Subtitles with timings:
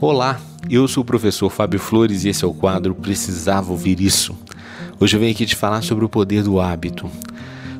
[0.00, 4.36] Olá, eu sou o professor Fábio Flores e esse é o quadro Precisava Ouvir Isso.
[4.98, 7.08] Hoje eu venho aqui te falar sobre o poder do hábito.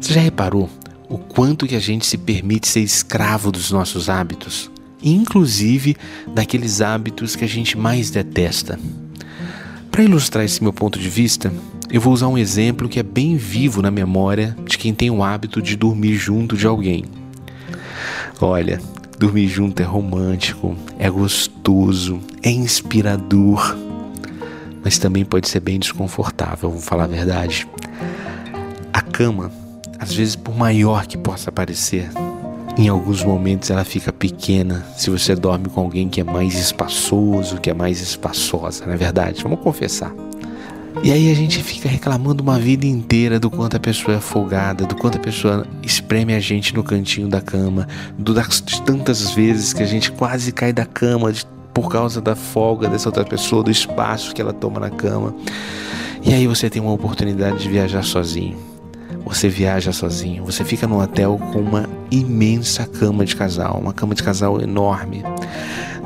[0.00, 0.71] Você já reparou
[1.08, 4.71] o quanto que a gente se permite ser escravo dos nossos hábitos?
[5.03, 5.96] Inclusive
[6.32, 8.78] daqueles hábitos que a gente mais detesta.
[9.90, 11.52] Para ilustrar esse meu ponto de vista,
[11.90, 15.22] eu vou usar um exemplo que é bem vivo na memória de quem tem o
[15.22, 17.04] hábito de dormir junto de alguém.
[18.40, 18.80] Olha,
[19.18, 23.77] dormir junto é romântico, é gostoso, é inspirador,
[24.82, 27.66] mas também pode ser bem desconfortável, vou falar a verdade.
[28.92, 29.50] A cama,
[29.98, 32.10] às vezes, por maior que possa parecer,
[32.77, 37.60] em alguns momentos ela fica pequena se você dorme com alguém que é mais espaçoso,
[37.60, 39.42] que é mais espaçosa, não é verdade?
[39.42, 40.12] Vamos confessar.
[41.03, 44.87] E aí a gente fica reclamando uma vida inteira do quanto a pessoa é folgada,
[44.87, 47.87] do quanto a pessoa espreme a gente no cantinho da cama,
[48.19, 51.45] do, das tantas vezes que a gente quase cai da cama de,
[51.75, 55.34] por causa da folga dessa outra pessoa, do espaço que ela toma na cama.
[56.23, 58.56] E aí você tem uma oportunidade de viajar sozinho.
[59.27, 64.14] Você viaja sozinho, você fica num hotel com uma imensa cama de casal, uma cama
[64.14, 65.23] de casal enorme.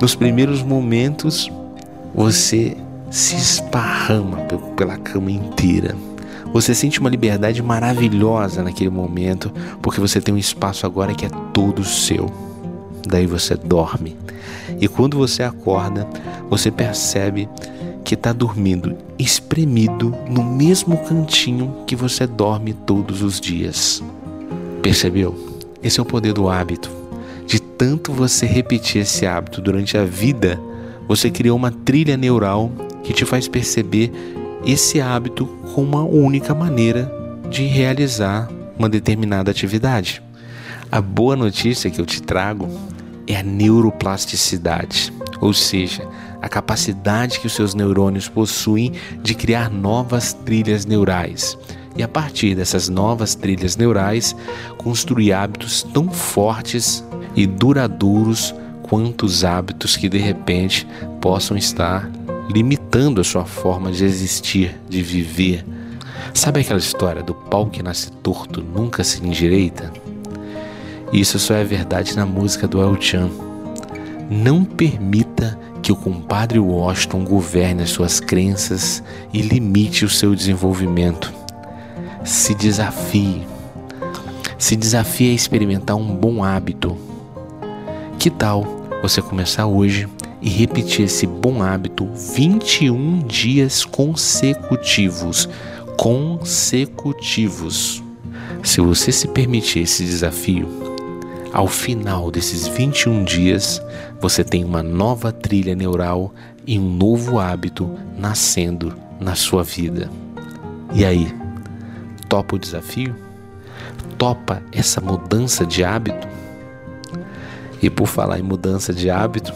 [0.01, 1.51] Nos primeiros momentos,
[2.15, 2.77] você
[3.11, 4.39] se esparrama
[4.77, 5.95] pela cama inteira.
[6.53, 11.31] Você sente uma liberdade maravilhosa naquele momento, porque você tem um espaço agora que é
[11.53, 12.31] todo seu.
[13.07, 14.17] Daí você dorme.
[14.81, 16.07] E quando você acorda,
[16.49, 17.49] você percebe
[18.05, 24.03] que está dormindo espremido no mesmo cantinho que você dorme todos os dias.
[24.81, 25.35] Percebeu?
[25.83, 26.91] Esse é o poder do hábito.
[27.47, 30.59] De tanto você repetir esse hábito durante a vida,
[31.07, 32.71] você criou uma trilha neural
[33.09, 34.13] que te faz perceber
[34.67, 37.11] esse hábito com uma única maneira
[37.49, 40.23] de realizar uma determinada atividade.
[40.93, 42.69] A boa notícia que eu te trago
[43.27, 46.07] é a neuroplasticidade, ou seja,
[46.43, 48.93] a capacidade que os seus neurônios possuem
[49.23, 51.57] de criar novas trilhas neurais.
[51.97, 54.37] E a partir dessas novas trilhas neurais,
[54.77, 57.03] construir hábitos tão fortes
[57.35, 60.87] e duradouros quanto os hábitos que de repente
[61.23, 62.11] possam estar
[62.49, 65.65] limitando a sua forma de existir, de viver.
[66.33, 69.93] Sabe aquela história do pau que nasce torto nunca se endireita?
[71.13, 73.31] Isso só é verdade na música do El Chan.
[74.31, 81.33] Não permita que o compadre Washington governe as suas crenças e limite o seu desenvolvimento.
[82.25, 83.47] Se desafie.
[84.59, 86.97] Se desafie a experimentar um bom hábito.
[88.19, 88.67] Que tal
[89.01, 90.09] você começar hoje
[90.41, 95.49] e repetir esse bom hábito 21 dias consecutivos.
[95.97, 98.03] Consecutivos.
[98.63, 100.69] Se você se permitir esse desafio,
[101.53, 103.83] ao final desses 21 dias,
[104.21, 106.33] você tem uma nova trilha neural
[106.67, 110.11] e um novo hábito nascendo na sua vida.
[110.95, 111.35] E aí,
[112.29, 113.15] topa o desafio?
[114.17, 116.29] Topa essa mudança de hábito?
[117.81, 119.53] E por falar em mudança de hábito,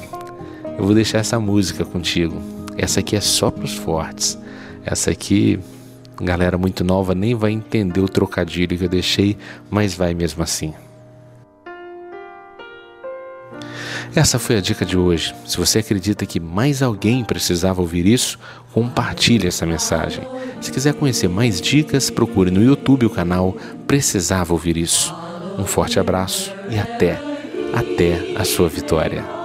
[0.82, 2.43] eu vou deixar essa música contigo.
[2.76, 4.37] Essa aqui é só para os fortes.
[4.84, 5.60] Essa aqui,
[6.20, 9.38] galera muito nova nem vai entender o trocadilho que eu deixei,
[9.70, 10.75] mas vai mesmo assim.
[14.12, 15.32] Essa foi a dica de hoje.
[15.47, 18.37] Se você acredita que mais alguém precisava ouvir isso,
[18.72, 20.26] compartilhe essa mensagem.
[20.60, 23.56] Se quiser conhecer mais dicas, procure no YouTube o canal
[23.87, 25.14] Precisava Ouvir Isso.
[25.56, 27.20] Um forte abraço e até,
[27.72, 29.42] até a sua vitória.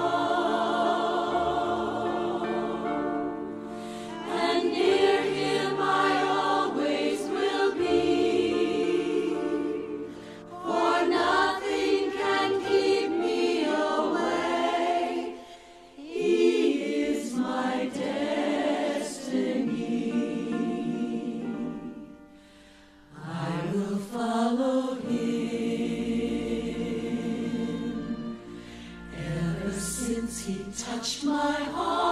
[30.48, 32.07] He touched my heart.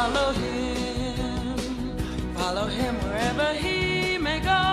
[0.00, 1.58] Follow him,
[2.34, 4.69] follow him wherever he may go.